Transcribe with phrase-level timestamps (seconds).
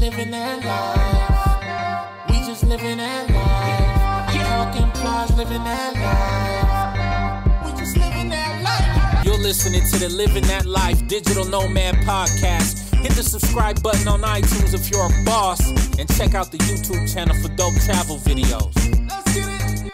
[0.00, 2.30] living that life.
[2.30, 4.46] We just living that life.
[4.46, 7.66] Talking plies, living that life.
[7.66, 9.26] We just living that life.
[9.26, 12.94] You're listening to the Living That Life Digital Nomad Podcast.
[12.94, 15.60] Hit the subscribe button on iTunes if you're a boss,
[15.98, 18.72] and check out the YouTube channel for dope travel videos.
[19.06, 19.92] Let's get it.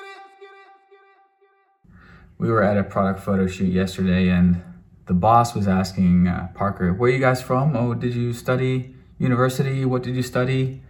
[2.38, 4.62] We were at a product photo shoot yesterday, and
[5.06, 7.74] the boss was asking uh, Parker, "Where are you guys from?
[7.74, 9.84] Oh, did you study university?
[9.84, 10.82] What did you study?"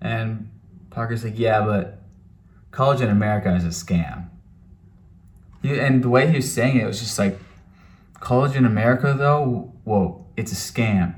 [0.00, 0.48] And
[0.90, 2.02] Parker's like, "Yeah, but
[2.70, 4.26] college in America is a scam."
[5.62, 7.38] And the way he was saying it was just like,
[8.20, 11.14] "College in America, though, whoa, it's a scam."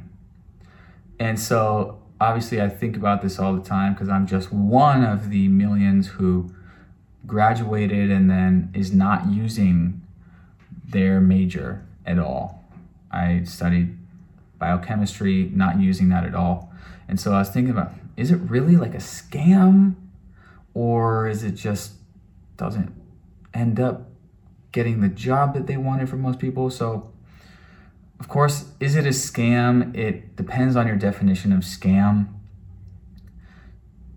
[1.19, 5.31] And so, obviously, I think about this all the time because I'm just one of
[5.31, 6.53] the millions who
[7.27, 10.03] graduated and then is not using
[10.85, 12.65] their major at all.
[13.11, 13.97] I studied
[14.63, 16.73] biochemistry, not using that at all.
[17.09, 19.97] And so I was thinking about is it really like a scam
[20.73, 21.95] or is it just
[22.57, 22.95] doesn't
[23.53, 24.09] end up
[24.71, 26.71] getting the job that they wanted for most people?
[26.71, 27.11] So,
[28.21, 29.97] of course, is it a scam?
[29.97, 32.29] It depends on your definition of scam.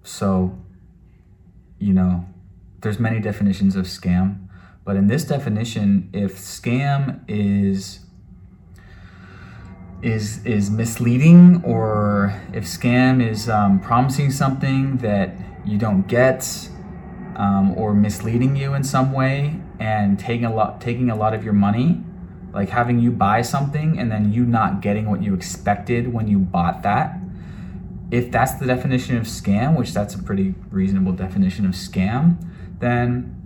[0.04, 0.56] So,
[1.80, 2.26] you know,
[2.82, 4.48] there's many definitions of scam.
[4.84, 8.05] But in this definition, if scam is
[10.06, 16.70] is is misleading or if scam is um, promising something that you don't get
[17.36, 21.44] um, or misleading you in some way and taking a lot taking a lot of
[21.44, 22.04] your money
[22.54, 26.38] like having you buy something and then you not getting what you expected when you
[26.38, 27.18] bought that.
[28.12, 32.38] If that's the definition of scam which that's a pretty reasonable definition of scam
[32.80, 33.42] then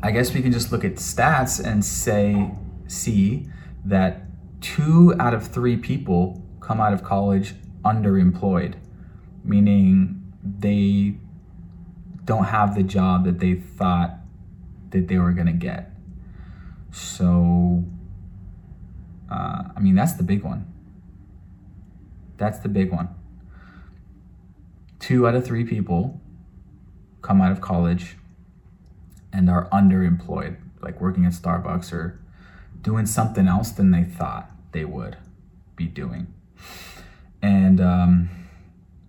[0.00, 2.52] I guess we can just look at stats and say,
[2.86, 3.48] see
[3.84, 4.26] that
[4.62, 8.76] two out of three people come out of college underemployed,
[9.44, 11.16] meaning they
[12.24, 14.14] don't have the job that they thought
[14.90, 15.90] that they were going to get.
[16.92, 17.84] So,
[19.30, 20.72] uh, I mean, that's the big one.
[22.36, 23.08] That's the big one.
[25.00, 26.20] Two out of three people
[27.22, 28.16] come out of college
[29.32, 32.20] and are underemployed, like working at Starbucks or
[32.82, 35.16] doing something else than they thought they would
[35.76, 36.32] be doing.
[37.40, 38.30] And um,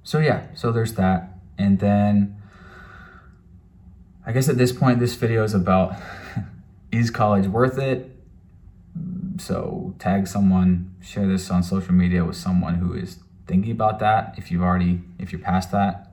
[0.03, 1.29] so, yeah, so there's that.
[1.57, 2.41] And then
[4.25, 5.95] I guess at this point, this video is about
[6.91, 8.09] is college worth it?
[9.39, 14.35] So, tag someone, share this on social media with someone who is thinking about that
[14.37, 16.11] if you've already, if you're past that.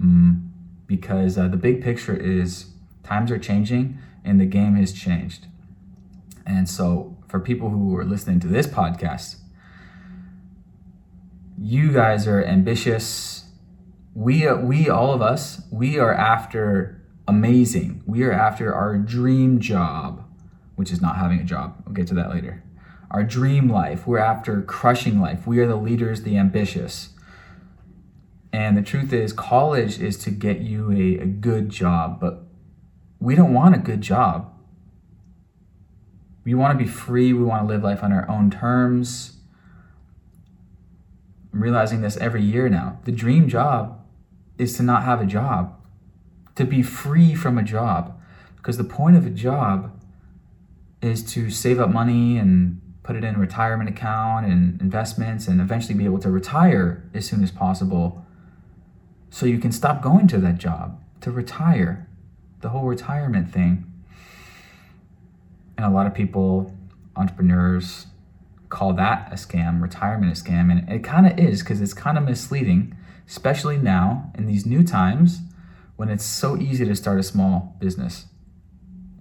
[0.00, 0.46] Mm
[0.86, 2.66] because uh, the big picture is
[3.02, 5.46] times are changing and the game has changed.
[6.44, 9.36] And so, for people who are listening to this podcast,
[11.58, 13.46] you guys are ambitious.
[14.14, 18.02] We, we, all of us, we are after amazing.
[18.06, 20.24] We are after our dream job,
[20.76, 21.82] which is not having a job.
[21.84, 22.62] We'll get to that later.
[23.10, 24.06] Our dream life.
[24.06, 25.46] We're after crushing life.
[25.46, 27.10] We are the leaders, the ambitious.
[28.52, 32.44] And the truth is, college is to get you a, a good job, but
[33.20, 34.52] we don't want a good job.
[36.46, 37.32] We want to be free.
[37.32, 39.38] We want to live life on our own terms.
[41.52, 43.00] I'm realizing this every year now.
[43.04, 44.00] The dream job
[44.56, 45.74] is to not have a job,
[46.54, 48.16] to be free from a job.
[48.56, 50.00] Because the point of a job
[51.02, 55.60] is to save up money and put it in a retirement account and investments and
[55.60, 58.24] eventually be able to retire as soon as possible
[59.30, 62.08] so you can stop going to that job, to retire,
[62.60, 63.92] the whole retirement thing.
[65.76, 66.74] And a lot of people,
[67.16, 68.06] entrepreneurs,
[68.68, 70.70] call that a scam, retirement a scam.
[70.70, 74.82] And it kind of is because it's kind of misleading, especially now in these new
[74.82, 75.40] times
[75.96, 78.26] when it's so easy to start a small business.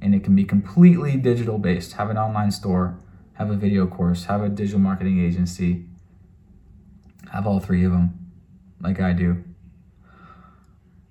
[0.01, 1.93] And it can be completely digital based.
[1.93, 2.99] Have an online store,
[3.33, 5.85] have a video course, have a digital marketing agency,
[7.31, 8.31] have all three of them,
[8.81, 9.43] like I do.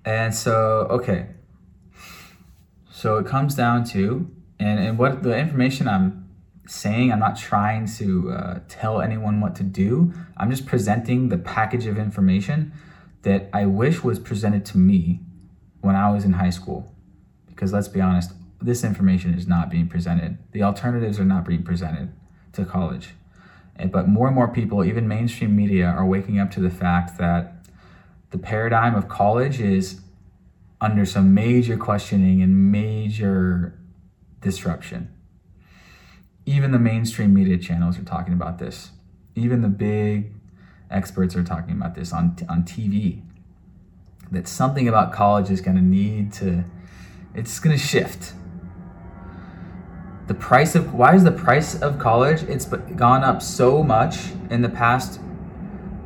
[0.05, 1.27] And so, okay.
[2.91, 6.29] So it comes down to, and, and what the information I'm
[6.67, 10.13] saying, I'm not trying to uh, tell anyone what to do.
[10.37, 12.73] I'm just presenting the package of information
[13.21, 15.19] that I wish was presented to me
[15.81, 16.95] when I was in high school.
[17.47, 20.37] Because let's be honest, this information is not being presented.
[20.51, 22.11] The alternatives are not being presented
[22.53, 23.09] to college.
[23.91, 27.65] But more and more people, even mainstream media, are waking up to the fact that
[28.31, 30.01] the paradigm of college is
[30.81, 33.77] under some major questioning and major
[34.45, 35.11] disruption.
[36.45, 38.91] Even the mainstream media channels are talking about this.
[39.35, 40.31] Even the big
[40.91, 43.23] experts are talking about this on on TV.
[44.31, 46.63] That something about college is going to need to,
[47.33, 48.33] it's going to shift.
[50.27, 52.43] The price of why is the price of college?
[52.43, 55.19] It's gone up so much in the past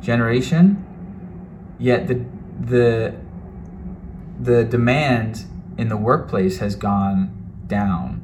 [0.00, 0.64] generation,
[1.78, 2.24] yet the
[2.58, 3.14] the
[4.40, 5.44] the demand
[5.76, 7.20] in the workplace has gone
[7.66, 8.19] down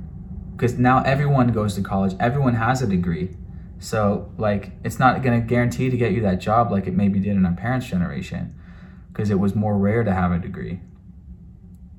[0.57, 3.37] because now everyone goes to college, everyone has a degree.
[3.79, 7.21] So like it's not going to guarantee to get you that job like it maybe
[7.21, 8.59] did in our parents' generation
[9.13, 10.81] because it was more rare to have a degree.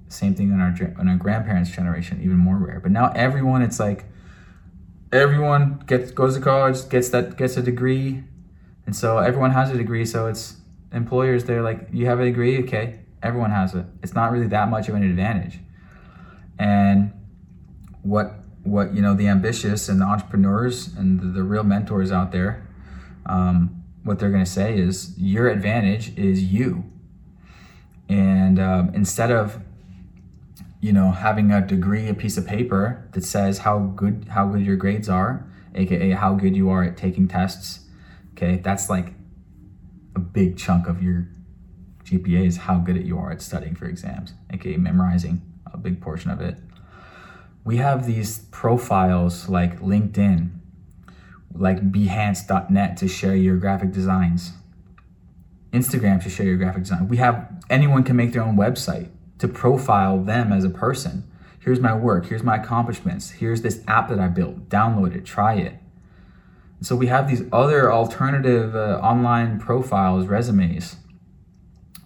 [0.07, 2.79] Same thing in our in our grandparents' generation, even more rare.
[2.79, 4.05] But now everyone, it's like
[5.11, 8.23] everyone gets goes to college, gets that gets a degree,
[8.85, 10.05] and so everyone has a degree.
[10.05, 10.57] So it's
[10.91, 13.85] employers they're like, you have a degree, okay, everyone has it.
[14.01, 15.59] It's not really that much of an advantage.
[16.57, 17.11] And
[18.01, 18.33] what
[18.67, 22.67] what you know the ambitious and the entrepreneurs and the, the real mentors out there,
[23.25, 26.83] um, what they're going to say is your advantage is you.
[28.09, 29.61] And um, instead of
[30.81, 34.65] you know having a degree, a piece of paper that says how good how good
[34.65, 37.85] your grades are, aka how good you are at taking tests,
[38.33, 39.13] okay, that's like
[40.15, 41.27] a big chunk of your
[42.03, 45.41] GPA is how good you are at studying for exams, aka memorizing
[45.73, 46.57] a big portion of it
[47.67, 50.51] we have these profiles like LinkedIn,
[51.53, 54.53] like Behance.net to share your graphic designs,
[55.73, 57.09] Instagram to share your graphic design.
[57.09, 59.09] We have anyone can make their own website
[59.39, 61.29] to profile them as a person.
[61.59, 65.55] Here's my work, here's my accomplishments, here's this app that I built, download it, try
[65.55, 65.73] it.
[66.79, 70.95] So we have these other alternative uh, online profiles, resumes.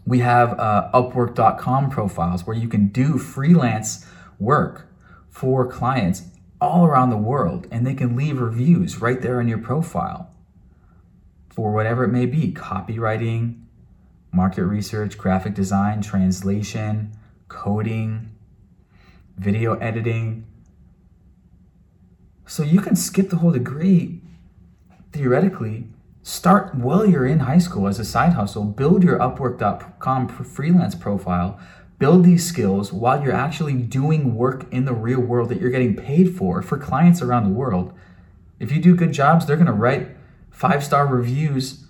[0.07, 4.07] We have uh, Upwork.com profiles where you can do freelance
[4.39, 4.87] work
[5.31, 6.23] for clients
[6.59, 10.29] all around the world and they can leave reviews right there on your profile
[11.49, 13.63] for whatever it may be copywriting,
[14.31, 17.11] market research, graphic design, translation,
[17.47, 18.31] coding,
[19.37, 20.45] video editing.
[22.45, 24.21] So you can skip the whole degree
[25.11, 25.87] theoretically.
[26.23, 31.59] Start while you're in high school as a side hustle, build your Upwork.com freelance profile,
[32.01, 35.95] build these skills while you're actually doing work in the real world that you're getting
[35.95, 37.93] paid for for clients around the world.
[38.59, 40.09] If you do good jobs, they're going to write
[40.49, 41.85] five star reviews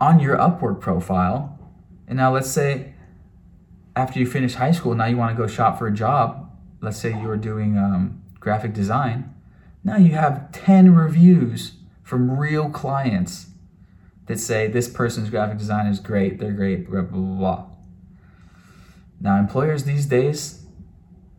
[0.00, 1.56] on your Upwork profile.
[2.08, 2.94] And now, let's say
[3.94, 6.50] after you finish high school, now you want to go shop for a job.
[6.80, 9.32] Let's say you were doing um, graphic design.
[9.84, 13.50] Now you have 10 reviews from real clients
[14.26, 17.73] that say this person's graphic design is great, they're great, blah, blah, blah, blah.
[19.20, 20.64] Now, employers these days,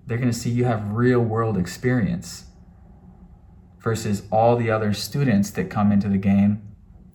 [0.07, 2.45] they're going to see you have real world experience
[3.79, 6.61] versus all the other students that come into the game.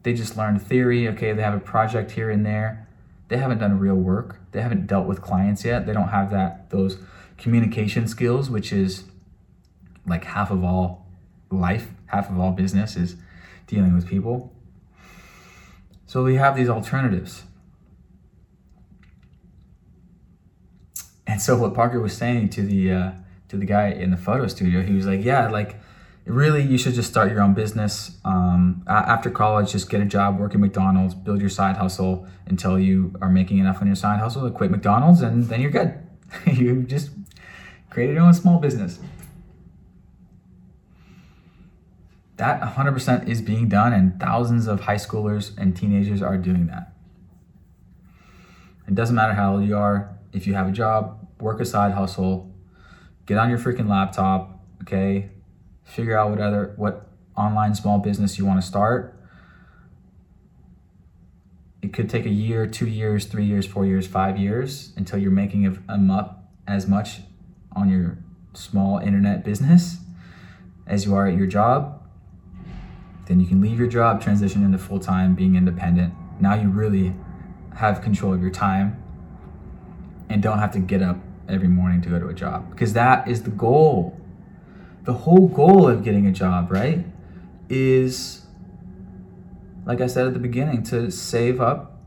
[0.03, 1.09] They just learned theory.
[1.09, 2.89] Okay, they have a project here and there.
[3.29, 4.41] They haven't done real work.
[4.53, 5.87] They haven't dealt with clients yet.
[5.87, 6.99] They don't have that those
[7.39, 9.05] communication skills, which is
[10.07, 11.07] like half of all
[11.51, 13.17] life, half of all business is
[13.67, 14.53] dealing with people.
[16.07, 17.45] So we have these alternatives.
[21.31, 23.13] And so what Parker was saying to the uh,
[23.51, 25.77] to the guy in the photo studio, he was like, "Yeah, like
[26.25, 28.19] really, you should just start your own business.
[28.25, 32.81] Um, after college, just get a job, work at McDonald's, build your side hustle until
[32.81, 35.95] you are making enough on your side hustle to quit McDonald's, and then you're good.
[36.47, 37.11] you just
[37.91, 38.99] create your own small business."
[42.39, 46.93] That 100% is being done, and thousands of high schoolers and teenagers are doing that.
[48.89, 51.93] It doesn't matter how old you are, if you have a job, work a side
[51.93, 52.55] hustle,
[53.27, 55.31] get on your freaking laptop, okay?
[55.85, 59.17] Figure out what other what online small business you want to start.
[61.83, 65.31] It could take a year, two years, three years, four years, five years until you're
[65.31, 67.21] making a, a as much
[67.73, 68.19] on your
[68.53, 69.97] small internet business
[70.87, 72.03] as you are at your job.
[73.27, 76.13] Then you can leave your job, transition into full time, being independent.
[76.41, 77.15] Now you really
[77.77, 79.00] have control of your time
[80.31, 81.19] and don't have to get up
[81.49, 84.17] every morning to go to a job because that is the goal.
[85.03, 87.05] The whole goal of getting a job, right,
[87.69, 88.47] is
[89.85, 91.99] like I said at the beginning to save up,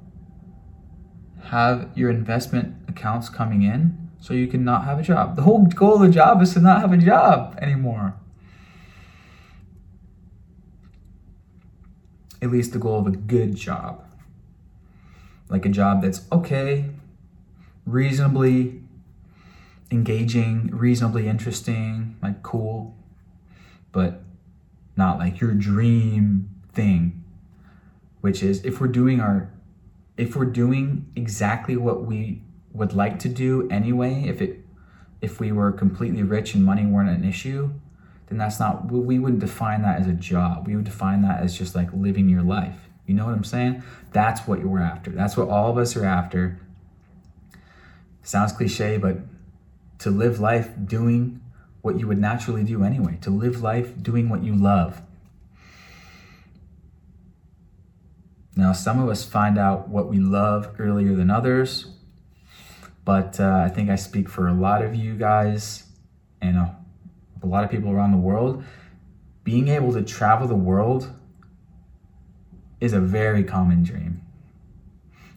[1.46, 5.36] have your investment accounts coming in so you can not have a job.
[5.36, 8.16] The whole goal of a job is to not have a job anymore.
[12.42, 14.06] At least the goal of a good job.
[15.50, 16.90] Like a job that's okay,
[17.86, 18.82] reasonably
[19.92, 22.96] engaging, reasonably interesting, like cool,
[23.92, 24.24] but
[24.96, 27.24] not like your dream thing.
[28.22, 29.52] which is if we're doing our
[30.18, 34.60] if we're doing exactly what we would like to do anyway, if it
[35.22, 37.72] if we were completely rich and money weren't an issue,
[38.28, 40.68] then that's not we wouldn't define that as a job.
[40.68, 42.90] We would define that as just like living your life.
[43.06, 43.84] You know what I'm saying?
[44.14, 45.12] That's what you're after.
[45.12, 46.60] That's what all of us are after.
[48.24, 49.18] Sounds cliche, but
[50.00, 51.42] to live life doing
[51.82, 55.02] what you would naturally do anyway, to live life doing what you love.
[58.56, 61.88] Now, some of us find out what we love earlier than others,
[63.04, 65.84] but uh, I think I speak for a lot of you guys
[66.42, 66.76] and a,
[67.42, 68.64] a lot of people around the world.
[69.44, 71.12] Being able to travel the world
[72.80, 74.22] is a very common dream.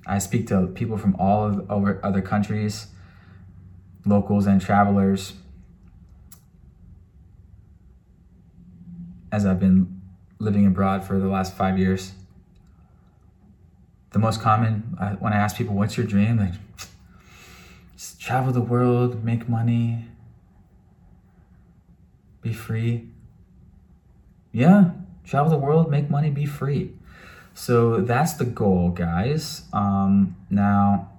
[0.06, 2.86] I speak to people from all over other countries,
[4.04, 5.34] locals and travelers.
[9.32, 10.00] As I've been
[10.38, 12.12] living abroad for the last five years,
[14.12, 16.54] the most common I, when I ask people, "What's your dream?" Like,
[17.96, 20.06] just travel the world, make money,
[22.40, 23.10] be free.
[24.52, 24.92] Yeah,
[25.24, 26.94] travel the world, make money, be free.
[27.56, 29.62] So that's the goal, guys.
[29.72, 31.10] Um, now,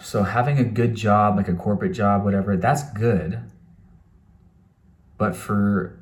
[0.00, 3.40] so having a good job, like a corporate job, whatever, that's good.
[5.18, 5.98] But for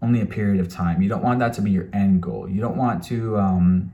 [0.00, 1.02] only a period of time.
[1.02, 2.48] You don't want that to be your end goal.
[2.48, 3.92] You don't want to um,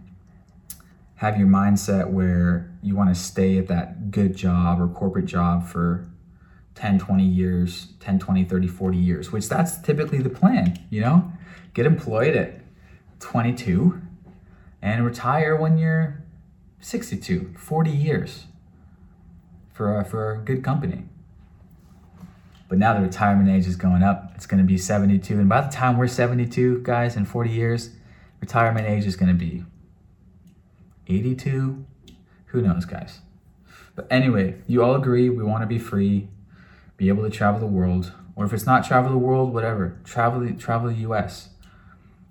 [1.15, 5.67] have your mindset where you want to stay at that good job or corporate job
[5.67, 6.07] for
[6.75, 11.33] 10, 20 years, 10, 20, 30, 40 years, which that's typically the plan, you know?
[11.73, 12.61] Get employed at
[13.21, 14.01] 22
[14.83, 16.23] and retire when you're
[16.81, 18.47] 62, 40 years
[19.73, 21.05] for a, for a good company.
[22.69, 24.33] But now the retirement age is going up.
[24.37, 25.39] It's going to be 72.
[25.39, 27.91] And by the time we're 72, guys, in 40 years,
[28.41, 29.65] retirement age is going to be
[31.07, 31.85] 82.
[32.47, 33.21] Who knows, guys?
[33.95, 36.29] But anyway, you all agree we want to be free,
[36.97, 40.41] be able to travel the world, or if it's not travel the world, whatever, travel
[40.41, 41.50] the, travel the US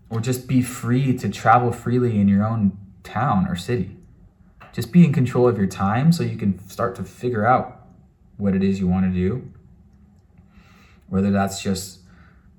[0.09, 3.97] or just be free to travel freely in your own town or city.
[4.73, 7.87] Just be in control of your time so you can start to figure out
[8.37, 9.51] what it is you want to do.
[11.07, 11.99] Whether that's just,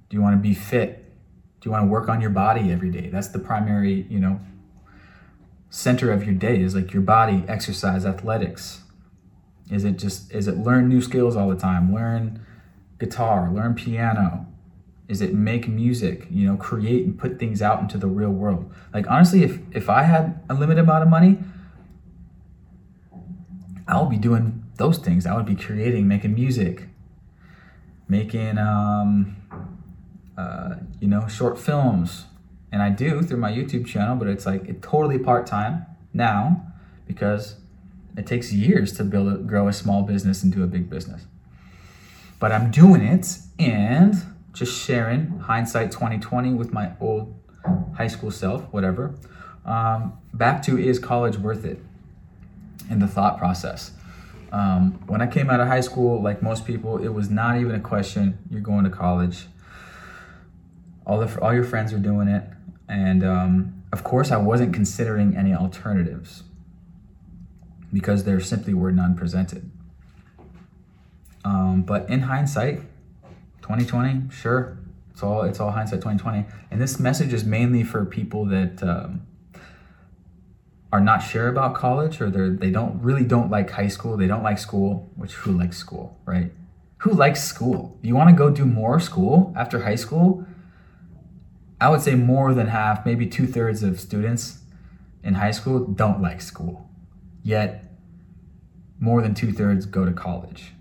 [0.09, 1.13] do you want to be fit?
[1.61, 3.09] Do you want to work on your body every day?
[3.09, 4.41] That's the primary, you know,
[5.71, 8.83] center of your day is like your body, exercise, athletics.
[9.71, 11.95] Is it just, is it learn new skills all the time?
[11.95, 12.45] Learn
[12.99, 14.47] guitar, learn piano,
[15.11, 18.73] is it make music you know create and put things out into the real world?
[18.95, 21.39] Like honestly if if i had a limited amount of money
[23.89, 25.27] i would be doing those things.
[25.27, 26.87] I would be creating making music
[28.09, 29.37] making um
[30.39, 32.27] uh, you know short films.
[32.73, 36.65] And i do through my youtube channel but it's like it totally part-time now
[37.09, 37.57] because
[38.17, 41.27] it takes years to build a, grow a small business into a big business.
[42.39, 44.15] But i'm doing it and
[44.53, 47.35] just sharing hindsight 2020 with my old
[47.97, 49.15] high school self, whatever.
[49.65, 51.83] Um, back to is college worth it?
[52.89, 53.93] In the thought process.
[54.53, 57.75] Um, when I came out of high school, like most people, it was not even
[57.75, 58.39] a question.
[58.51, 59.47] You're going to college.
[61.07, 62.45] All the all your friends are doing it,
[62.89, 66.43] and um, of course, I wasn't considering any alternatives
[67.93, 69.71] because there simply were none presented.
[71.45, 72.83] Um, but in hindsight,
[73.79, 74.79] 2020, sure.
[75.11, 76.47] It's all it's all hindsight 2020.
[76.71, 79.27] And this message is mainly for people that um,
[80.93, 84.17] are not sure about college or they're they don't really don't like high school.
[84.17, 85.11] They don't like school.
[85.17, 86.53] Which who likes school, right?
[86.99, 87.99] Who likes school?
[88.03, 90.47] You want to go do more school after high school?
[91.81, 94.59] I would say more than half, maybe two thirds of students
[95.23, 96.91] in high school don't like school.
[97.43, 97.85] Yet,
[98.99, 100.73] more than two thirds go to college,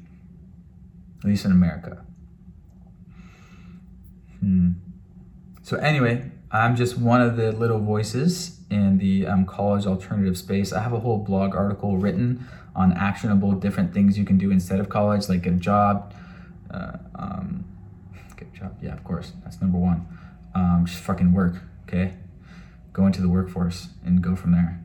[1.20, 2.06] at least in America.
[4.40, 4.72] Hmm.
[5.62, 10.74] So anyway, I'm just one of the little voices in the um, college alternative space.
[10.74, 14.80] I have a whole blog article written on actionable different things you can do instead
[14.80, 16.14] of college, like get a job.
[16.72, 17.66] Uh, um,
[18.38, 20.08] get a job, yeah, of course, that's number one.
[20.56, 21.56] Um, just fucking work,
[21.88, 22.14] okay?
[22.94, 24.84] Go into the workforce and go from there.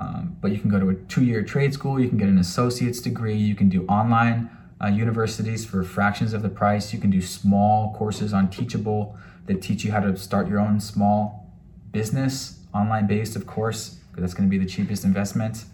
[0.00, 1.98] Um, but you can go to a two-year trade school.
[1.98, 3.36] You can get an associate's degree.
[3.36, 4.50] You can do online
[4.82, 6.92] uh, universities for fractions of the price.
[6.92, 9.16] You can do small courses on Teachable
[9.46, 11.52] that teach you how to start your own small
[11.90, 15.64] business, online based, of course, because that's going to be the cheapest investment.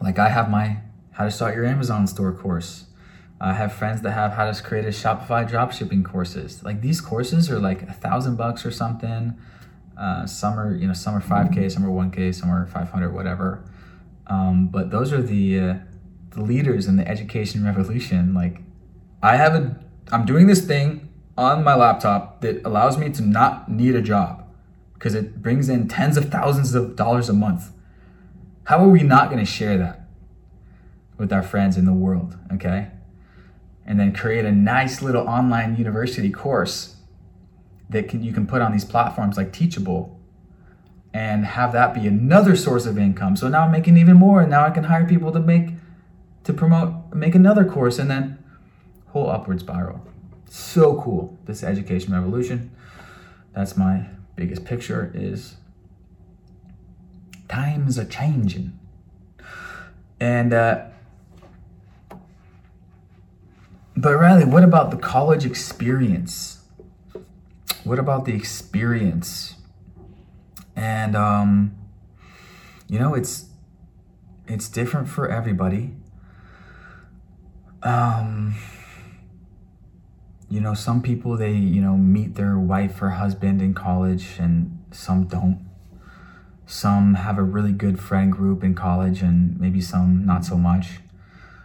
[0.00, 0.78] Like I have my
[1.12, 2.86] How to Start Your Amazon Store course.
[3.40, 6.62] I have friends that have how to create a Shopify dropshipping courses.
[6.62, 9.36] Like these courses are like a thousand bucks or something.
[9.98, 13.64] Uh, some are you know some are 5k, some are 1k, some are 500, whatever.
[14.26, 15.74] Um, but those are the uh,
[16.34, 18.34] the leaders in the education revolution.
[18.34, 18.60] Like
[19.22, 19.80] I have a
[20.12, 24.44] I'm doing this thing on my laptop that allows me to not need a job
[24.94, 27.72] because it brings in tens of thousands of dollars a month.
[28.64, 30.08] How are we not going to share that
[31.18, 32.36] with our friends in the world?
[32.52, 32.90] Okay
[33.86, 36.96] and then create a nice little online university course
[37.90, 40.18] that can, you can put on these platforms like Teachable
[41.12, 43.36] and have that be another source of income.
[43.36, 45.70] So now I'm making even more and now I can hire people to make
[46.44, 48.38] to promote make another course and then
[49.08, 50.06] whole upward spiral.
[50.48, 51.36] So cool.
[51.46, 52.70] This education revolution.
[53.54, 55.56] That's my biggest picture is
[57.48, 58.78] times are changing.
[60.20, 60.86] And uh,
[63.96, 66.62] but Riley, what about the college experience?
[67.84, 69.54] What about the experience?
[70.74, 71.76] And um,
[72.88, 73.46] you know, it's
[74.46, 75.94] it's different for everybody.
[77.84, 78.56] Um,
[80.50, 84.82] you know, some people they you know meet their wife or husband in college, and
[84.90, 85.64] some don't.
[86.66, 91.00] Some have a really good friend group in college, and maybe some not so much.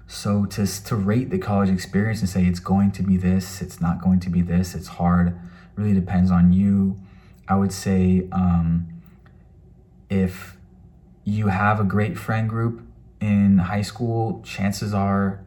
[0.08, 3.80] So to to rate the college experience and say it's going to be this, it's
[3.80, 5.40] not going to be this, it's hard,
[5.76, 7.00] really depends on you.
[7.48, 8.88] I would say um,
[10.10, 10.58] if
[11.24, 12.82] you have a great friend group
[13.22, 15.44] in high school, chances are,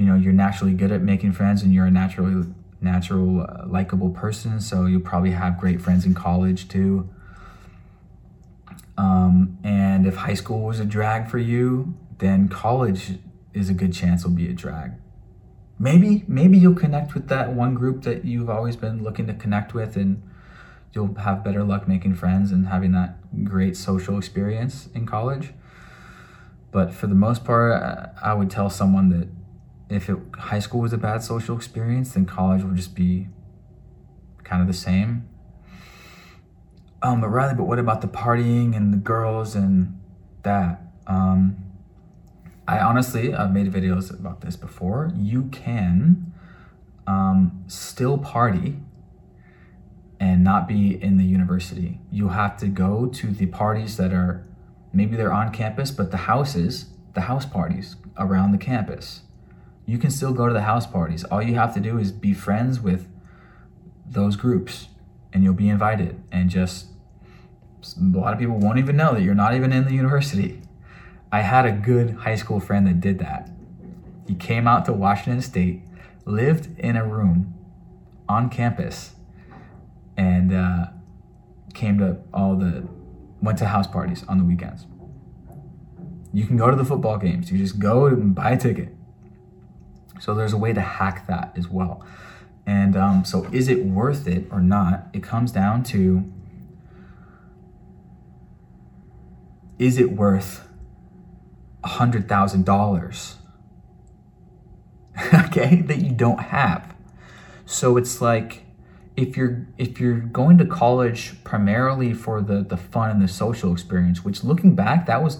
[0.00, 4.08] you know, you're naturally good at making friends and you're a naturally natural, uh, likable
[4.08, 4.58] person.
[4.58, 7.10] So you'll probably have great friends in college too.
[8.96, 13.18] Um, and if high school was a drag for you, then college
[13.52, 14.92] is a good chance will be a drag.
[15.78, 19.74] Maybe, maybe you'll connect with that one group that you've always been looking to connect
[19.74, 20.22] with and
[20.94, 25.52] you'll have better luck making friends and having that great social experience in college.
[26.72, 29.28] But for the most part, I would tell someone that
[29.90, 33.28] if it, high school was a bad social experience, then college will just be
[34.44, 35.28] kind of the same.
[37.02, 39.98] Um, but rather, but what about the partying and the girls and
[40.42, 40.82] that?
[41.06, 41.64] Um,
[42.68, 45.10] I honestly, I've made videos about this before.
[45.16, 46.32] You can
[47.06, 48.78] um, still party
[50.20, 51.98] and not be in the university.
[52.12, 54.46] You have to go to the parties that are
[54.92, 59.22] maybe they're on campus, but the houses, the house parties around the campus.
[59.90, 61.24] You can still go to the house parties.
[61.24, 63.08] All you have to do is be friends with
[64.08, 64.86] those groups
[65.32, 66.22] and you'll be invited.
[66.30, 66.86] And just
[68.00, 70.62] a lot of people won't even know that you're not even in the university.
[71.32, 73.50] I had a good high school friend that did that.
[74.28, 75.82] He came out to Washington State,
[76.24, 77.52] lived in a room
[78.28, 79.16] on campus,
[80.16, 80.86] and uh,
[81.74, 82.86] came to all the
[83.42, 84.86] went to house parties on the weekends.
[86.32, 87.50] You can go to the football games.
[87.50, 88.94] You just go and buy a ticket.
[90.20, 92.04] So there's a way to hack that as well.
[92.66, 95.08] And um, so, is it worth it or not?
[95.12, 96.30] It comes down to
[99.80, 100.68] is it worth
[101.84, 103.34] $100,000
[105.34, 106.94] okay that you don't have
[107.64, 108.64] so it's like
[109.16, 113.72] if you're if you're going to college primarily for the the fun and the social
[113.72, 115.38] experience which looking back that was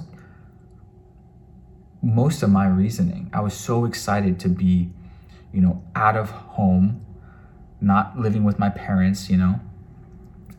[2.02, 4.90] most of my reasoning i was so excited to be
[5.52, 7.04] you know out of home
[7.80, 9.60] not living with my parents you know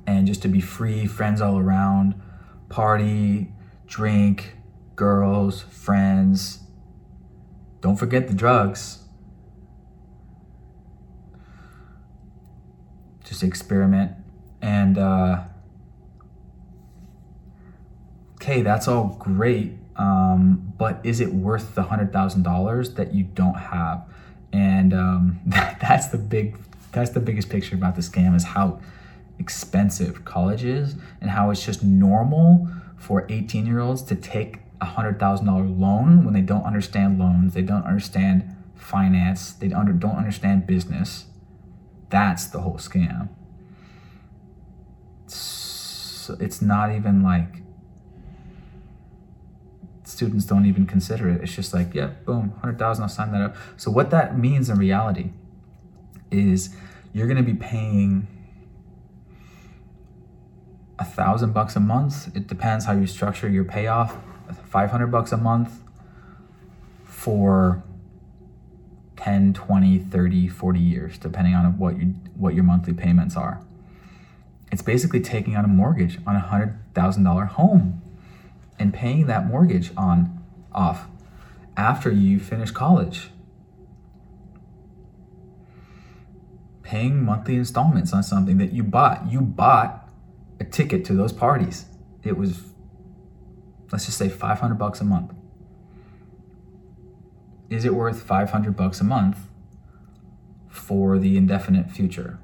[0.08, 2.14] and just to be free friends all around
[2.70, 3.52] party
[3.88, 4.56] drink
[5.02, 6.60] girls, friends.
[7.82, 9.00] Don't forget the drugs.
[13.24, 14.12] Just experiment.
[14.62, 15.46] And, uh,
[18.36, 19.74] okay, that's all great.
[19.98, 24.08] Um, but is it worth the $100,000 that you don't have?
[24.54, 26.58] And um, that, that's the big,
[26.92, 28.82] that's the biggest picture about the scam is how
[29.40, 34.86] expensive college is and how it's just normal for 18 year olds to take a
[34.86, 40.18] hundred thousand dollar loan when they don't understand loans, they don't understand finance, they don't
[40.18, 41.26] understand business.
[42.10, 43.30] That's the whole scam.
[45.26, 47.61] It's, it's not even like
[50.22, 51.42] students don't even consider it.
[51.42, 53.56] It's just like, yeah, boom, hundred thousand, I'll sign that up.
[53.76, 55.32] So what that means in reality
[56.30, 56.76] is
[57.12, 58.28] you're gonna be paying
[61.00, 62.36] a thousand bucks a month.
[62.36, 64.16] It depends how you structure your payoff
[64.70, 65.82] 500 bucks a month
[67.04, 67.84] for
[69.18, 73.60] 10, 20, 30, 40 years, depending on what you what your monthly payments are.
[74.72, 78.01] It's basically taking out a mortgage on a hundred thousand dollar home
[78.82, 81.08] and paying that mortgage on off
[81.78, 83.30] after you finish college.
[86.82, 89.32] Paying monthly installments on something that you bought.
[89.32, 90.10] You bought
[90.60, 91.86] a ticket to those parties.
[92.24, 92.74] It was
[93.92, 95.32] let's just say 500 bucks a month.
[97.70, 99.38] Is it worth 500 bucks a month
[100.68, 102.40] for the indefinite future?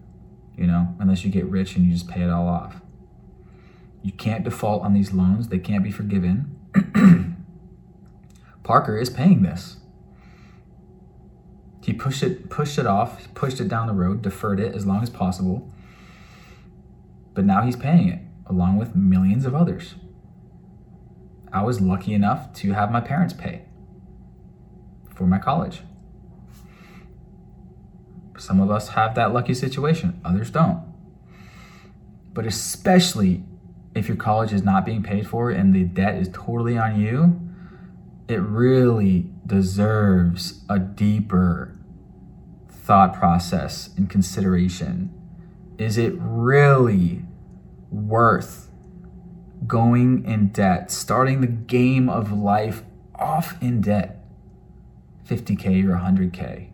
[0.56, 2.82] You know, unless you get rich and you just pay it all off.
[4.08, 6.56] You can't default on these loans, they can't be forgiven.
[8.63, 9.82] Parker is paying this.
[11.84, 15.04] He pushed it pushed it off, pushed it down the road, deferred it as long
[15.04, 15.70] as possible.
[17.34, 19.96] But now he's paying it along with millions of others.
[21.52, 23.65] I was lucky enough to have my parents pay
[25.13, 25.82] for my college.
[28.38, 30.82] Some of us have that lucky situation, others don't.
[32.34, 33.43] But especially
[33.98, 37.40] if your college is not being paid for and the debt is totally on you,
[38.28, 41.78] it really deserves a deeper
[42.70, 45.14] thought process and consideration.
[45.78, 47.24] Is it really
[47.90, 48.70] worth
[49.66, 52.84] going in debt, starting the game of life
[53.16, 54.24] off in debt,
[55.28, 56.70] 50K or 100K?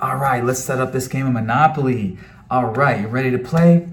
[0.00, 2.18] All right, let's set up this game of Monopoly.
[2.50, 3.88] All right, you ready to play?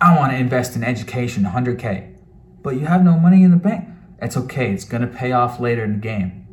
[0.00, 2.14] I want to invest in education, 100K.
[2.62, 3.88] But you have no money in the bank.
[4.22, 6.46] It's okay, it's going to pay off later in the game.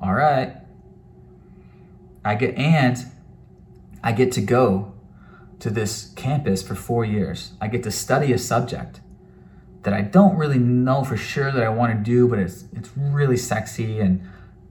[0.00, 0.56] All right.
[2.24, 2.98] I get, and
[4.02, 4.94] I get to go
[5.60, 7.52] to this campus for four years.
[7.60, 9.00] I get to study a subject
[9.82, 12.90] that I don't really know for sure that I want to do, but it's it's
[12.96, 14.28] really sexy and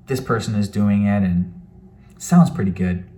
[0.07, 1.61] this person is doing it and
[2.17, 3.09] sounds pretty good.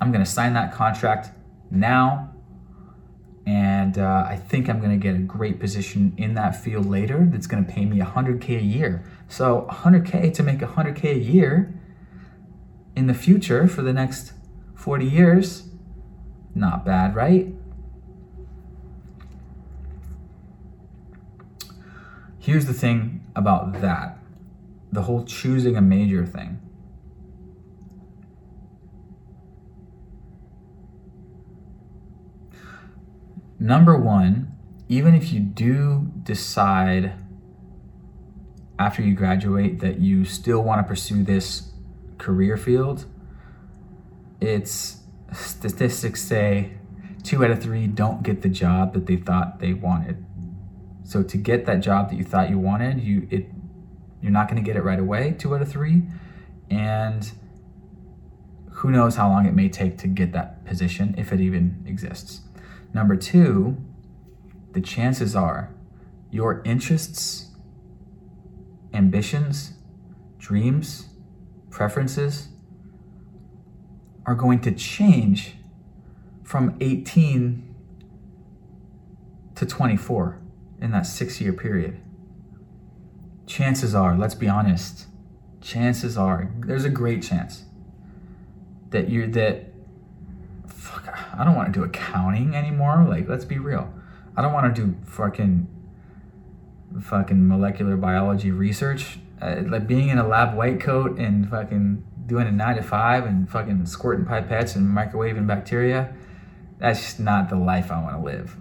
[0.00, 1.30] I'm gonna sign that contract
[1.70, 2.32] now,
[3.46, 7.26] and uh, I think I'm gonna get a great position in that field later.
[7.30, 9.04] That's gonna pay me 100k a year.
[9.28, 11.74] So 100k to make 100k a year
[12.96, 14.32] in the future for the next
[14.74, 15.68] 40 years,
[16.54, 17.54] not bad, right?
[22.38, 24.16] Here's the thing about that
[24.92, 26.58] the whole choosing a major thing.
[33.60, 34.56] Number one,
[34.88, 37.12] even if you do decide
[38.78, 41.70] after you graduate that you still want to pursue this
[42.16, 43.04] career field,
[44.40, 46.72] it's statistics say
[47.22, 50.24] two out of three don't get the job that they thought they wanted.
[51.04, 53.46] So to get that job that you thought you wanted, you it
[54.22, 56.02] you're not going to get it right away, two out of three,
[56.70, 57.30] and
[58.70, 62.40] who knows how long it may take to get that position if it even exists.
[62.92, 63.76] Number two,
[64.72, 65.74] the chances are
[66.30, 67.50] your interests,
[68.92, 69.74] ambitions,
[70.38, 71.06] dreams,
[71.70, 72.48] preferences
[74.26, 75.54] are going to change
[76.44, 77.74] from 18
[79.54, 80.40] to 24
[80.80, 82.00] in that six year period.
[83.46, 85.06] Chances are, let's be honest,
[85.60, 87.64] chances are, there's a great chance
[88.90, 89.69] that you're that
[90.80, 91.06] fuck,
[91.38, 93.06] I don't want to do accounting anymore.
[93.08, 93.92] Like, let's be real.
[94.36, 95.68] I don't want to do fucking
[97.02, 99.18] fucking molecular biology research.
[99.40, 103.24] Uh, like being in a lab white coat and fucking doing a nine to five
[103.24, 106.14] and fucking squirting pipettes and microwaving bacteria.
[106.78, 108.56] That's just not the life I want to live.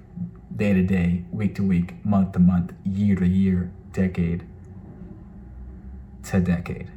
[0.56, 4.46] Day to day, week to week, month to month, year to year, decade
[6.26, 6.92] to decade.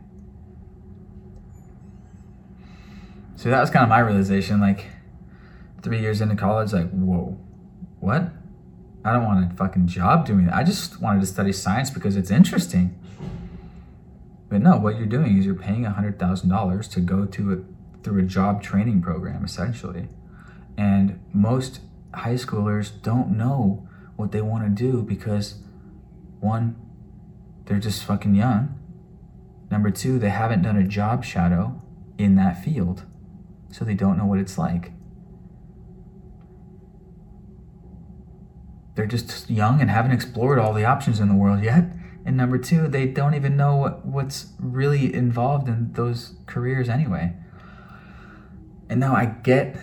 [3.37, 4.61] So that was kind of my realization.
[4.61, 4.87] Like
[5.83, 7.39] three years into college, like, whoa,
[8.01, 8.31] what?
[9.05, 10.55] I don't want a fucking job doing that.
[10.55, 12.99] I just wanted to study science because it's interesting.
[14.49, 18.23] But no, what you're doing is you're paying $100,000 to go to a, through a
[18.23, 20.09] job training program, essentially.
[20.77, 21.81] And most
[22.15, 25.57] high schoolers don't know what they want to do because,
[26.41, 26.77] one,
[27.65, 28.79] they're just fucking young.
[29.71, 31.81] Number two, they haven't done a job shadow
[32.19, 33.05] in that field,
[33.71, 34.93] so they don't know what it's like.
[38.95, 41.85] They're just young and haven't explored all the options in the world yet.
[42.25, 47.35] And number two, they don't even know what, what's really involved in those careers anyway.
[48.89, 49.77] And now I get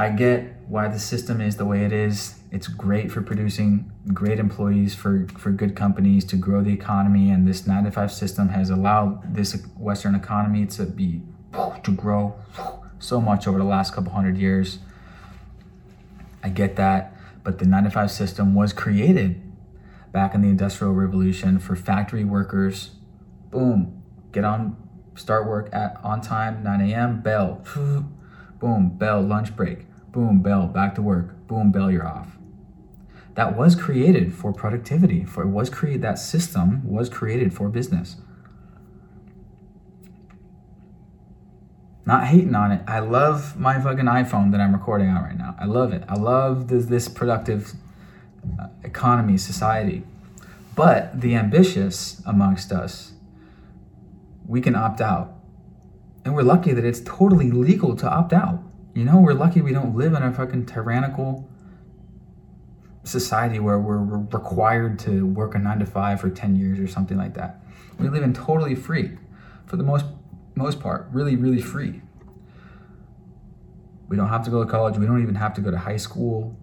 [0.00, 2.36] I get why the system is the way it is.
[2.50, 7.46] It's great for producing great employees for, for good companies to grow the economy, and
[7.46, 11.20] this 9 to 5 system has allowed this Western economy to be
[11.82, 12.34] to grow
[12.98, 14.78] so much over the last couple hundred years.
[16.42, 17.09] I get that,
[17.42, 19.40] but the 9 to 5 system was created
[20.12, 22.90] back in the Industrial Revolution for factory workers.
[23.50, 24.76] Boom, get on,
[25.14, 27.20] start work at on time, 9 a.m.
[27.20, 27.64] Bell,
[28.60, 32.36] boom, bell, lunch break, boom, bell, back to work, boom, bell, you're off.
[33.34, 35.24] That was created for productivity.
[35.24, 36.02] For it was created.
[36.02, 38.16] That system was created for business.
[42.10, 42.82] Not hating on it.
[42.88, 45.54] I love my fucking iPhone that I'm recording on right now.
[45.60, 46.02] I love it.
[46.08, 47.74] I love this, this productive
[48.60, 50.02] uh, economy, society.
[50.74, 53.12] But the ambitious amongst us,
[54.44, 55.34] we can opt out.
[56.24, 58.60] And we're lucky that it's totally legal to opt out.
[58.92, 61.48] You know, we're lucky we don't live in a fucking tyrannical
[63.04, 67.16] society where we're required to work a nine to five for 10 years or something
[67.16, 67.60] like that.
[68.00, 69.16] We live in totally free
[69.66, 70.06] for the most
[70.60, 72.02] most part, really, really free.
[74.08, 74.98] We don't have to go to college.
[74.98, 76.56] We don't even have to go to high school.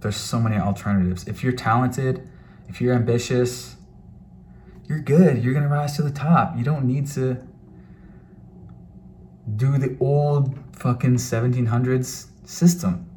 [0.00, 1.28] There's so many alternatives.
[1.28, 2.28] If you're talented,
[2.68, 3.76] if you're ambitious,
[4.88, 5.44] you're good.
[5.44, 6.56] You're going to rise to the top.
[6.56, 7.46] You don't need to
[9.56, 13.10] do the old fucking 1700s system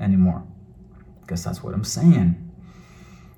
[0.00, 0.46] anymore.
[1.26, 2.44] Guess that's what I'm saying.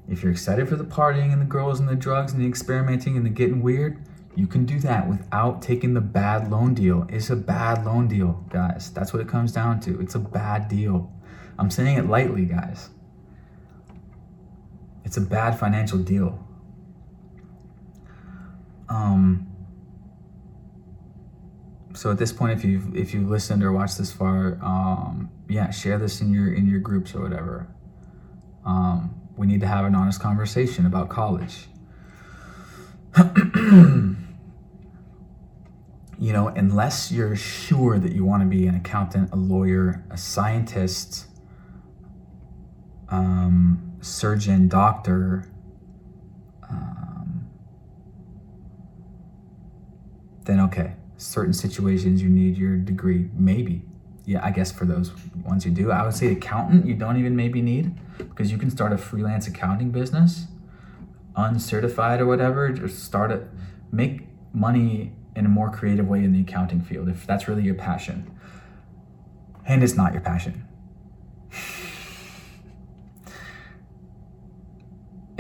[0.09, 3.17] If you're excited for the partying and the girls and the drugs and the experimenting
[3.17, 4.05] and the getting weird,
[4.41, 7.07] you can do that without taking the bad loan deal.
[7.11, 8.91] It's a bad loan deal, guys.
[8.91, 10.01] That's what it comes down to.
[10.01, 11.13] It's a bad deal.
[11.59, 12.89] I'm saying it lightly, guys.
[15.05, 16.43] It's a bad financial deal.
[18.89, 19.47] Um,
[21.95, 25.71] so at this point, if you've if you listened or watched this far, um, yeah,
[25.71, 27.69] share this in your in your groups or whatever.
[28.65, 31.67] Um, we need to have an honest conversation about college.
[36.21, 40.19] you know, unless you're sure that you want to be an accountant, a lawyer, a
[40.19, 41.27] scientist,
[43.09, 45.51] um, surgeon, doctor,
[46.69, 47.49] um,
[50.45, 50.93] then okay.
[51.17, 53.83] Certain situations you need your degree, maybe.
[54.27, 57.35] Yeah, I guess for those ones you do, I would say accountant you don't even
[57.35, 60.49] maybe need because you can start a freelance accounting business,
[61.35, 62.71] uncertified or whatever.
[62.71, 63.49] Just start it,
[63.91, 67.75] make money in a more creative way in the accounting field if that's really your
[67.75, 68.31] passion.
[69.67, 70.67] And it's not your passion.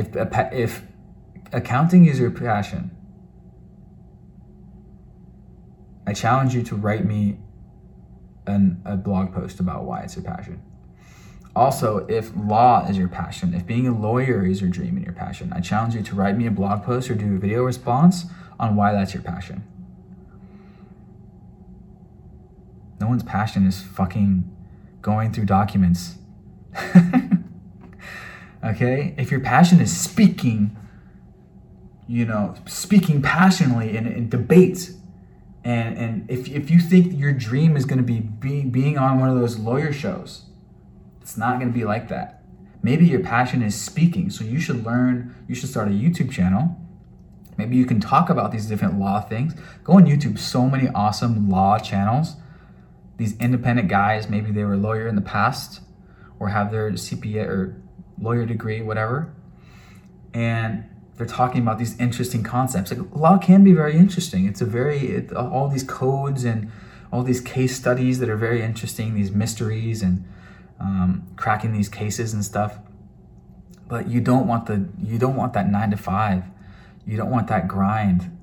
[0.00, 0.08] if,
[0.52, 0.82] if
[1.52, 2.90] accounting is your passion,
[6.06, 7.38] I challenge you to write me
[8.46, 10.62] an, a blog post about why it's your passion.
[11.54, 15.14] Also, if law is your passion, if being a lawyer is your dream and your
[15.14, 18.26] passion, I challenge you to write me a blog post or do a video response
[18.58, 19.64] on why that's your passion.
[23.00, 24.44] No one's passion is fucking
[25.00, 26.16] going through documents.
[28.64, 29.14] okay?
[29.16, 30.76] If your passion is speaking,
[32.06, 34.92] you know, speaking passionately in, in debates,
[35.64, 39.18] and, and if, if you think your dream is going to be being, being on
[39.18, 40.44] one of those lawyer shows,
[41.22, 42.42] it's not going to be like that.
[42.82, 46.76] Maybe your passion is speaking, so you should learn, you should start a YouTube channel.
[47.56, 49.54] Maybe you can talk about these different law things.
[49.84, 52.36] Go on YouTube, so many awesome law channels
[53.20, 55.82] these independent guys, maybe they were a lawyer in the past
[56.38, 57.82] or have their CPA or
[58.18, 59.34] lawyer degree, whatever,
[60.32, 60.84] and
[61.16, 62.90] they're talking about these interesting concepts.
[62.90, 64.46] Like law can be very interesting.
[64.46, 66.72] It's a very it, all these codes and
[67.12, 69.14] all these case studies that are very interesting.
[69.14, 70.26] These mysteries and
[70.80, 72.78] um, cracking these cases and stuff.
[73.86, 76.44] But you don't want the you don't want that nine to five.
[77.04, 78.34] You don't want that grind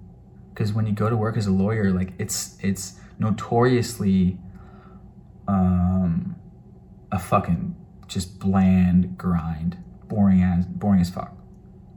[0.53, 4.37] because when you go to work as a lawyer, like it's it's notoriously
[5.47, 6.35] um,
[7.11, 7.75] a fucking
[8.07, 11.33] just bland grind, boring as boring as fuck.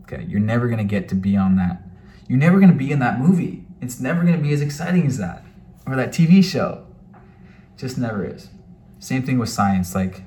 [0.02, 1.82] Okay, you're never gonna get to be on that.
[2.28, 3.64] You're never gonna be in that movie.
[3.80, 5.44] It's never gonna be as exciting as that
[5.86, 6.86] or that TV show.
[7.76, 8.48] Just never is.
[8.98, 9.94] Same thing with science.
[9.94, 10.22] Like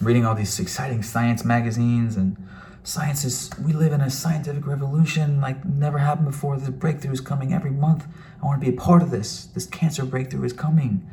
[0.00, 2.36] reading all these exciting science magazines and
[2.82, 6.56] science is we live in a scientific revolution like never happened before.
[6.56, 8.06] There's breakthroughs coming every month.
[8.42, 9.46] I want to be a part of this.
[9.46, 11.08] This cancer breakthrough is coming.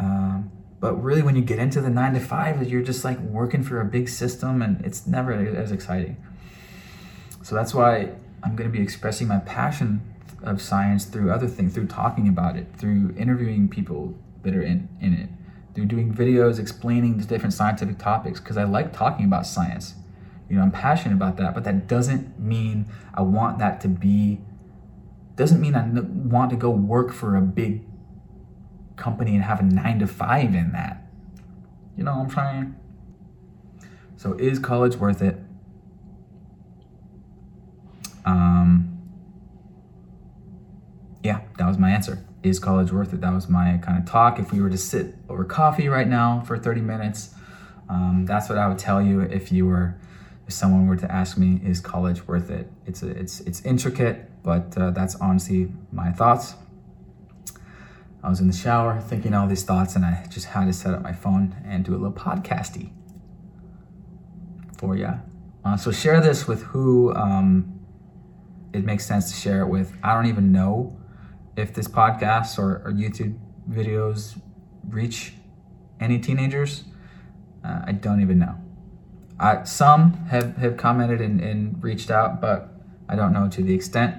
[0.00, 3.62] Um, but really, when you get into the nine to five, you're just like working
[3.62, 6.16] for a big system, and it's never as exciting.
[7.42, 10.00] So that's why I'm going to be expressing my passion
[10.42, 14.88] of science through other things, through talking about it, through interviewing people, that are in,
[15.00, 15.28] in it.
[15.74, 19.94] They're doing videos explaining the different scientific topics because I like talking about science.
[20.48, 24.40] You know, I'm passionate about that, but that doesn't mean I want that to be,
[25.36, 27.84] doesn't mean I want to go work for a big
[29.00, 31.02] company and have a nine to five in that.
[31.96, 32.74] You know what I'm saying?
[34.16, 35.36] So, is college worth it?
[38.24, 38.98] Um,
[41.24, 42.24] yeah, that was my answer.
[42.42, 43.20] Is college worth it?
[43.20, 44.38] That was my kind of talk.
[44.38, 47.34] If we were to sit over coffee right now for 30 minutes,
[47.88, 49.96] um, that's what I would tell you if you were,
[50.46, 52.70] if someone were to ask me, is college worth it?
[52.86, 56.54] It's a, it's it's intricate, but uh, that's honestly my thoughts.
[58.22, 60.92] I was in the shower thinking all these thoughts, and I just had to set
[60.92, 62.92] up my phone and do a little podcasty
[64.76, 65.12] for you.
[65.64, 67.80] Uh, so share this with who um,
[68.72, 69.92] it makes sense to share it with.
[70.02, 70.98] I don't even know
[71.56, 74.40] if this podcast or, or YouTube videos
[74.88, 75.34] reach
[75.98, 76.84] any teenagers.
[77.64, 78.56] Uh, I don't even know.
[79.38, 82.74] I, some have, have commented and, and reached out, but
[83.08, 84.16] I don't know to the extent.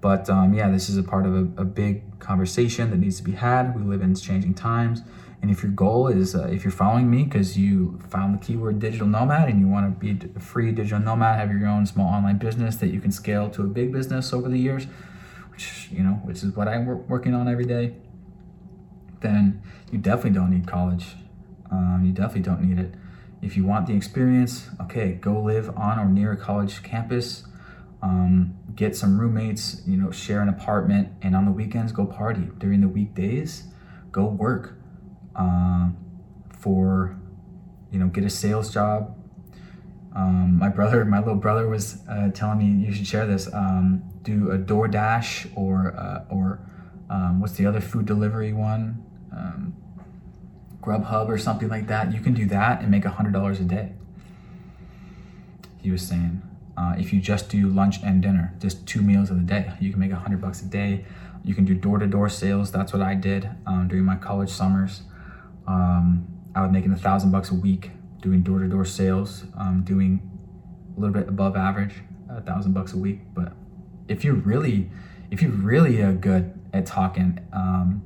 [0.00, 3.22] But um, yeah, this is a part of a, a, big conversation that needs to
[3.22, 3.76] be had.
[3.76, 5.02] We live in changing times.
[5.42, 8.78] And if your goal is, uh, if you're following me because you found the keyword
[8.78, 12.12] digital nomad and you want to be a free digital nomad, have your own small
[12.12, 14.86] online business that you can scale to a big business over the years,
[15.50, 17.94] which, you know, which is what I'm working on every day,
[19.20, 21.16] then you definitely don't need college.
[21.70, 22.94] Um, you definitely don't need it.
[23.42, 27.44] If you want the experience, okay, go live on or near a college campus.
[28.02, 32.48] Um, get some roommates, you know, share an apartment, and on the weekends, go party.
[32.58, 33.64] During the weekdays,
[34.10, 34.78] go work
[35.36, 35.90] uh,
[36.58, 37.18] for,
[37.90, 39.16] you know, get a sales job.
[40.16, 43.52] Um, my brother, my little brother, was uh, telling me you should share this.
[43.52, 46.60] Um, do a DoorDash or uh, or
[47.08, 49.04] um, what's the other food delivery one?
[49.32, 49.76] Um,
[50.80, 52.12] Grubhub or something like that.
[52.12, 53.92] You can do that and make hundred dollars a day.
[55.82, 56.42] He was saying,
[56.80, 59.90] uh, if you just do lunch and dinner, just two meals of the day, you
[59.92, 61.04] can make a hundred bucks a day.
[61.48, 62.70] You can do door-to-door sales.
[62.70, 65.02] That's what I did um, during my college summers.
[65.66, 67.90] Um, I was making a thousand bucks a week
[68.20, 70.20] doing door-to-door sales, um, doing
[70.96, 71.94] a little bit above average,
[72.28, 73.20] a thousand bucks a week.
[73.34, 73.52] But
[74.06, 74.90] if you're really,
[75.30, 78.02] if you're really uh, good at talking, um,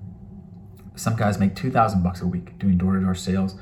[0.95, 3.57] some guys make two thousand bucks a week doing door-to-door sales.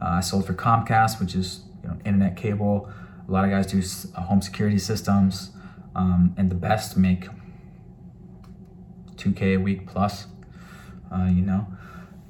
[0.00, 1.48] Uh, I sold for Comcast, which is
[1.82, 2.90] you know, internet cable.
[3.28, 3.82] A lot of guys do
[4.14, 5.50] uh, home security systems,
[5.94, 7.28] um, and the best make
[9.16, 10.26] 2k a week plus.
[11.12, 11.66] Uh, you know,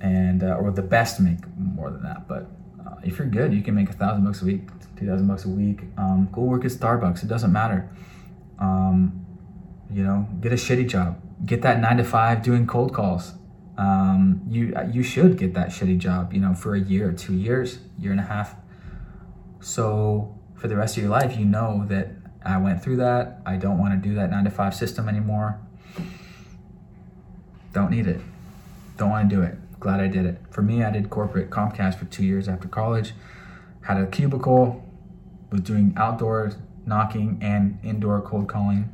[0.00, 2.28] and uh, or the best make more than that.
[2.28, 2.46] But
[2.84, 5.44] uh, if you're good, you can make a thousand bucks a week, two thousand bucks
[5.44, 5.82] a week.
[5.96, 7.22] Um, go work at Starbucks.
[7.22, 7.90] It doesn't matter.
[8.58, 9.26] Um,
[9.90, 11.20] you know, get a shitty job.
[11.44, 13.32] Get that nine to five doing cold calls.
[13.76, 16.32] Um, you you should get that shitty job.
[16.32, 18.54] You know, for a year, two years, year and a half.
[19.60, 22.08] So for the rest of your life, you know that
[22.44, 23.40] I went through that.
[23.46, 25.60] I don't want to do that nine to five system anymore.
[27.72, 28.20] Don't need it.
[28.96, 30.38] Don't want to do it glad I did it.
[30.50, 33.12] For me, I did corporate Comcast for two years after college.
[33.82, 34.84] Had a cubicle,
[35.50, 36.52] was doing outdoor
[36.84, 38.92] knocking and indoor cold calling.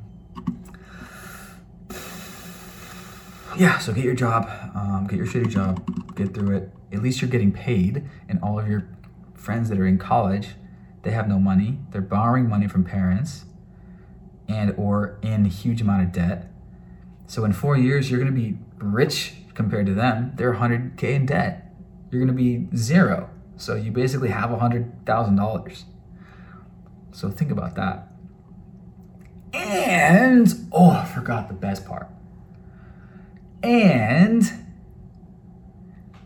[3.57, 6.71] Yeah, so get your job, um, get your shitty job, get through it.
[6.93, 8.89] At least you're getting paid, and all of your
[9.35, 10.51] friends that are in college,
[11.05, 11.79] they have no money.
[11.91, 13.45] They're borrowing money from parents,
[14.49, 16.51] and or in a huge amount of debt.
[17.27, 21.73] So in four years, you're gonna be rich compared to them, they're 100K in debt.
[22.11, 23.31] You're going to be zero.
[23.57, 25.83] So you basically have $100,000.
[27.13, 28.09] So think about that.
[29.53, 32.09] And, oh, I forgot the best part.
[33.63, 34.43] And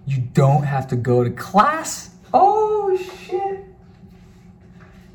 [0.07, 2.11] you don't have to go to class.
[2.33, 3.64] Oh, shit.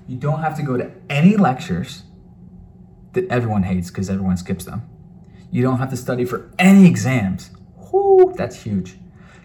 [0.08, 2.04] You don't have to go to any lectures
[3.13, 4.89] that everyone hates because everyone skips them.
[5.52, 7.52] You don't have to study for any exams.
[7.92, 8.98] Whoo, that's huge.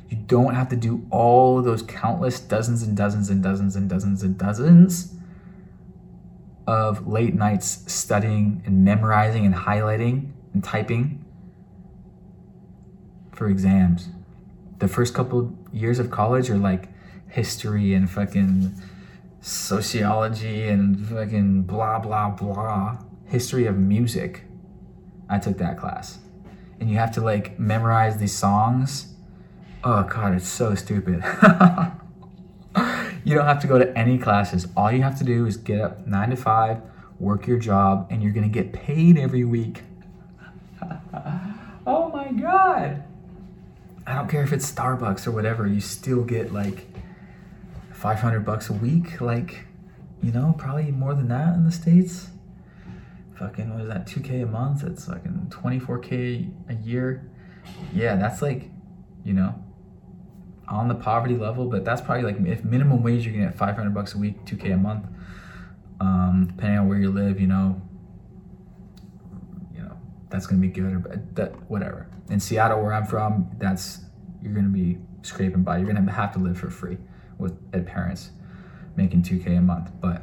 [0.08, 4.22] You don't have to do all those countless dozens and dozens and dozens and dozens
[4.22, 5.14] and dozens
[6.66, 11.24] of late nights studying and memorizing and highlighting and typing
[13.32, 14.08] for exams.
[14.78, 16.88] The first couple years of college are like
[17.28, 18.74] history and fucking
[19.40, 22.98] sociology and fucking blah blah blah.
[23.26, 24.44] History of music.
[25.28, 26.18] I took that class
[26.80, 29.14] and you have to like memorize these songs.
[29.84, 31.22] Oh god, it's so stupid.
[33.24, 34.66] you don't have to go to any classes.
[34.76, 36.80] All you have to do is get up 9 to 5,
[37.18, 39.82] work your job and you're going to get paid every week.
[41.86, 43.04] oh my god.
[44.06, 46.86] I don't care if it's Starbucks or whatever, you still get like
[47.98, 49.20] 500 bucks a week.
[49.20, 49.64] Like,
[50.22, 52.30] you know, probably more than that in the States.
[53.38, 54.84] Fucking, what is that, 2K a month?
[54.84, 57.28] It's fucking 24K a year.
[57.92, 58.70] Yeah, that's like,
[59.24, 59.62] you know,
[60.68, 63.92] on the poverty level, but that's probably like if minimum wage you're gonna get 500
[63.92, 65.06] bucks a week, 2K a month.
[66.00, 67.82] Um, depending on where you live, you know,
[69.74, 69.96] you know,
[70.30, 72.08] that's gonna be good or that whatever.
[72.30, 74.00] In Seattle, where I'm from, that's
[74.40, 75.78] you're gonna be scraping by.
[75.78, 76.98] You're gonna have to live for free
[77.38, 78.30] with at parents
[78.96, 80.22] making 2K a month, but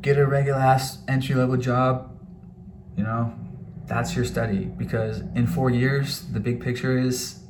[0.00, 2.10] get a regular ass entry level job,
[2.96, 3.34] you know,
[3.86, 7.40] that's your study because in four years, the big picture is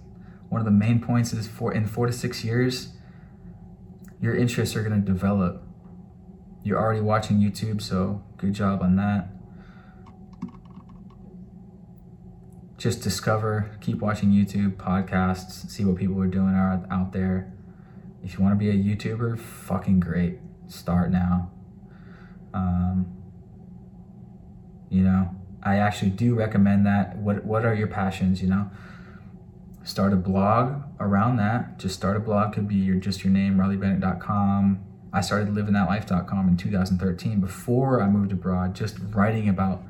[0.49, 2.93] one of the main points is for in four to six years,
[4.21, 5.63] your interests are going to develop.
[6.63, 9.29] You're already watching YouTube, so good job on that.
[12.83, 17.53] Just discover, keep watching YouTube, podcasts, see what people are doing out, out there.
[18.25, 20.41] If you want to be a YouTuber, fucking great.
[20.67, 21.53] Start now.
[22.53, 23.07] Um,
[24.91, 25.31] you know,
[25.63, 27.17] I actually do recommend that.
[27.19, 28.43] What What are your passions?
[28.43, 28.69] You know,
[29.85, 31.79] start a blog around that.
[31.79, 32.53] Just start a blog.
[32.53, 34.85] Could be your just your name, RileyBennett.com.
[35.13, 39.85] I started livingthatlife.com in 2013 before I moved abroad, just writing about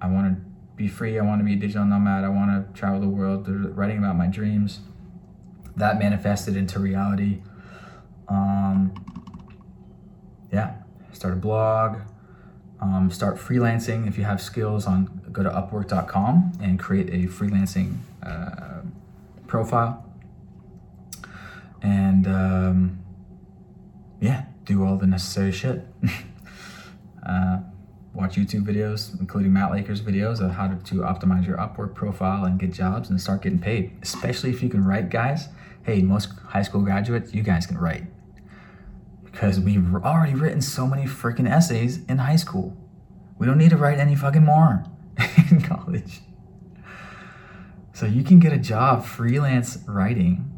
[0.00, 2.78] I want to be free, I want to be a digital nomad, I want to
[2.78, 4.80] travel the world, writing about my dreams.
[5.76, 7.42] That manifested into reality.
[8.28, 8.94] Um,
[10.52, 10.76] yeah,
[11.12, 11.98] start a blog,
[12.80, 14.06] um, start freelancing.
[14.06, 18.82] If you have skills on go to upwork.com and create a freelancing uh,
[19.46, 20.04] profile.
[21.82, 23.04] And um,
[24.20, 25.86] yeah do all the necessary shit.
[27.24, 27.60] Uh,
[28.14, 32.44] watch youtube videos including matt laker's videos of how to, to optimize your upwork profile
[32.44, 33.96] and get jobs and start getting paid.
[34.02, 35.48] Especially if you can write guys.
[35.84, 38.04] Hey most high school graduates you guys can write.
[39.24, 42.76] Because we've already written so many freaking essays in high school.
[43.38, 44.84] We don't need to write any fucking more
[45.50, 46.20] in college.
[47.92, 50.50] So you can get a job freelance writing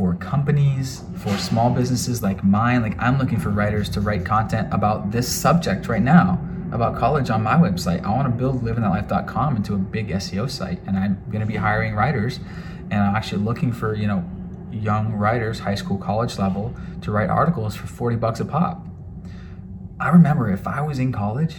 [0.00, 2.80] for companies, for small businesses like mine.
[2.80, 6.42] Like I'm looking for writers to write content about this subject right now,
[6.72, 8.02] about college on my website.
[8.02, 11.56] I want to build livingthatlife.com into a big SEO site and I'm going to be
[11.56, 12.40] hiring writers
[12.90, 14.24] and I'm actually looking for, you know,
[14.72, 18.86] young writers, high school, college level to write articles for 40 bucks a pop.
[20.00, 21.56] I remember if I was in college,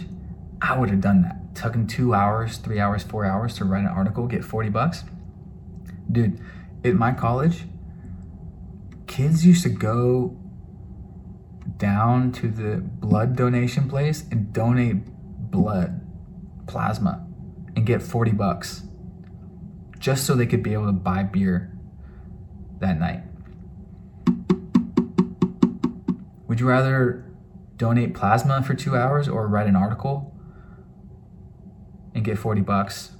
[0.60, 3.86] I would have done that taking two hours, three hours, four hours to write an
[3.86, 5.04] article, get 40 bucks.
[6.10, 6.40] Dude,
[6.84, 7.66] at my college,
[9.12, 10.34] kids used to go
[11.76, 15.04] down to the blood donation place and donate
[15.50, 16.00] blood,
[16.66, 17.26] plasma,
[17.76, 18.84] and get 40 bucks
[19.98, 21.78] just so they could be able to buy beer
[22.80, 23.22] that night.
[26.48, 27.30] Would you rather
[27.76, 30.34] donate plasma for two hours or write an article
[32.14, 33.10] and get 40 bucks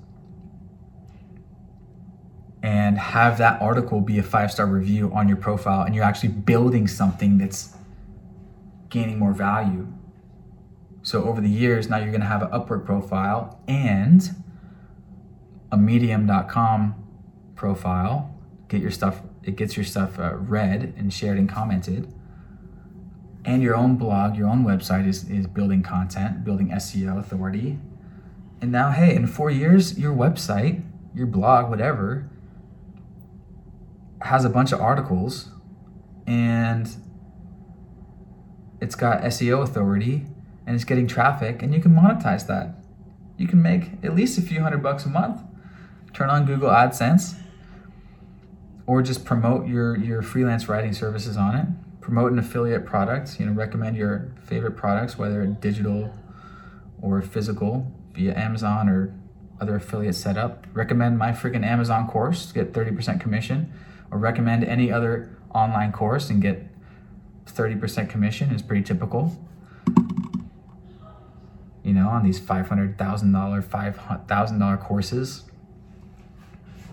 [2.62, 6.28] and have that article be a five star review on your profile and you're actually
[6.28, 7.76] building something that's
[8.88, 9.86] gaining more value.
[11.02, 14.22] So over the years, now you're going to have an Upwork profile and
[15.72, 16.94] a medium.com
[17.56, 18.38] profile.
[18.68, 22.12] Get your stuff, it gets your stuff uh, read and shared and commented.
[23.44, 27.80] And your own blog, your own website is, is building content, building SEO authority,
[28.62, 32.30] and now, hey, in four years, your website, your blog, whatever,
[34.22, 35.50] has a bunch of articles
[36.26, 36.88] and
[38.80, 40.26] it's got SEO authority
[40.66, 42.74] and it's getting traffic and you can monetize that.
[43.36, 45.40] You can make at least a few hundred bucks a month.
[46.12, 47.34] Turn on Google AdSense
[48.86, 51.66] or just promote your, your freelance writing services on it.
[52.00, 56.12] Promote an affiliate product, you know, recommend your favorite products, whether digital
[57.00, 59.14] or physical via Amazon or
[59.60, 60.66] other affiliate setup.
[60.72, 63.72] Recommend my freaking Amazon course, get 30% commission,
[64.12, 66.66] or recommend any other online course and get
[67.46, 69.36] 30% commission is pretty typical.
[71.82, 75.44] You know, on these $500,000, $5,000 courses.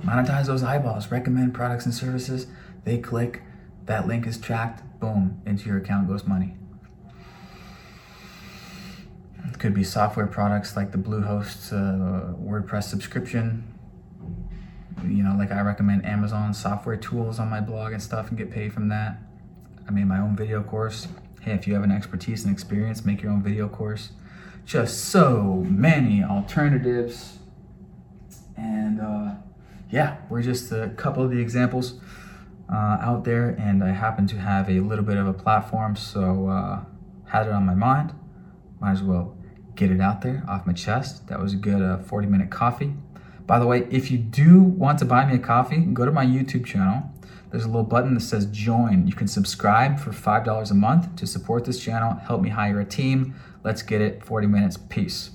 [0.03, 2.47] Monetize those eyeballs, recommend products and services.
[2.85, 3.43] They click,
[3.85, 6.55] that link is tracked, boom, into your account goes money.
[9.51, 13.78] It could be software products like the Bluehost uh, WordPress subscription.
[15.03, 18.51] You know, like I recommend Amazon software tools on my blog and stuff and get
[18.51, 19.17] paid from that.
[19.87, 21.07] I made my own video course.
[21.41, 24.11] Hey, if you have an expertise and experience, make your own video course.
[24.65, 27.39] Just so many alternatives.
[28.57, 29.35] And uh,
[29.89, 31.99] yeah, we're just a couple of the examples
[32.71, 36.47] uh, out there, and I happen to have a little bit of a platform, so
[36.49, 36.83] uh,
[37.25, 38.13] had it on my mind.
[38.79, 39.35] Might as well
[39.75, 41.27] get it out there off my chest.
[41.27, 42.93] That was a good uh, 40 minute coffee.
[43.49, 46.23] By the way, if you do want to buy me a coffee, go to my
[46.23, 47.11] YouTube channel.
[47.49, 49.07] There's a little button that says join.
[49.07, 52.85] You can subscribe for $5 a month to support this channel, help me hire a
[52.85, 53.33] team.
[53.63, 54.77] Let's get it 40 minutes.
[54.77, 55.31] Peace.